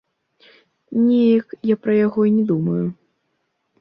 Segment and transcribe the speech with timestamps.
[1.03, 2.83] Неяк я пра яго не думаю.